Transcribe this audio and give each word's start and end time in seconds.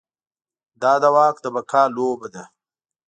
دا 0.81 0.93
د 1.03 1.05
واک 1.15 1.35
د 1.41 1.45
بقا 1.55 1.83
لوبه 1.97 2.27
ده. 2.33 2.43